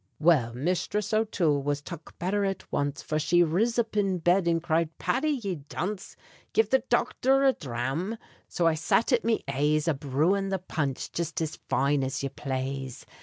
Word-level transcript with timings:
Well, 0.17 0.55
Misthriss 0.55 1.13
O'Toole 1.13 1.61
was 1.61 1.79
tuck 1.79 2.17
betther 2.17 2.43
at 2.43 2.71
once, 2.71 3.03
For 3.03 3.19
she 3.19 3.43
riz 3.43 3.77
up 3.77 3.95
in 3.95 4.17
bed 4.17 4.47
and 4.47 4.59
cried: 4.63 4.89
"Paddy, 4.97 5.29
ye 5.43 5.57
dunce! 5.69 6.15
Give 6.53 6.67
the 6.71 6.81
dochther 6.89 7.47
a 7.47 7.53
dhram." 7.53 8.17
So 8.47 8.65
I 8.65 8.73
sat 8.73 9.11
at 9.13 9.23
me 9.23 9.43
aise 9.47 9.87
A 9.87 9.93
brewin' 9.93 10.49
the 10.49 10.57
punch 10.57 11.11
jist 11.11 11.39
as 11.39 11.59
fine 11.69 12.03
as 12.03 12.23
ye 12.23 12.29
plaze. 12.29 13.05